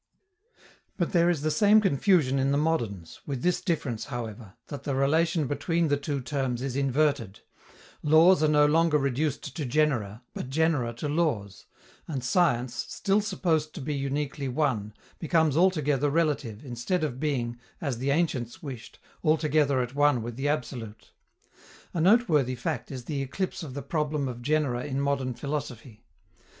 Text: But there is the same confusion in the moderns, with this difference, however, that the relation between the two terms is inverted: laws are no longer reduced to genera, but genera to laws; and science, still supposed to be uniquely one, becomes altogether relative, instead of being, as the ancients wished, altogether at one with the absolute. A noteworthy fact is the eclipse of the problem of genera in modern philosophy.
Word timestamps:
But 0.97 1.11
there 1.11 1.29
is 1.29 1.41
the 1.41 1.51
same 1.51 1.79
confusion 1.79 2.39
in 2.39 2.51
the 2.51 2.57
moderns, 2.57 3.21
with 3.27 3.43
this 3.43 3.61
difference, 3.61 4.05
however, 4.05 4.55
that 4.65 4.81
the 4.81 4.95
relation 4.95 5.45
between 5.45 5.89
the 5.89 5.95
two 5.95 6.21
terms 6.21 6.63
is 6.63 6.75
inverted: 6.75 7.41
laws 8.01 8.41
are 8.41 8.47
no 8.47 8.65
longer 8.65 8.97
reduced 8.97 9.55
to 9.55 9.63
genera, 9.63 10.23
but 10.33 10.49
genera 10.49 10.93
to 10.93 11.07
laws; 11.07 11.67
and 12.07 12.23
science, 12.23 12.73
still 12.89 13.21
supposed 13.21 13.75
to 13.75 13.79
be 13.79 13.93
uniquely 13.93 14.47
one, 14.47 14.91
becomes 15.19 15.55
altogether 15.55 16.09
relative, 16.09 16.65
instead 16.65 17.03
of 17.03 17.19
being, 17.19 17.59
as 17.79 17.99
the 17.99 18.09
ancients 18.09 18.63
wished, 18.63 18.97
altogether 19.23 19.81
at 19.83 19.93
one 19.93 20.23
with 20.23 20.35
the 20.35 20.47
absolute. 20.47 21.11
A 21.93 22.01
noteworthy 22.01 22.55
fact 22.55 22.89
is 22.89 23.05
the 23.05 23.21
eclipse 23.21 23.61
of 23.61 23.75
the 23.75 23.83
problem 23.83 24.27
of 24.27 24.41
genera 24.41 24.83
in 24.83 24.99
modern 24.99 25.35
philosophy. 25.35 26.03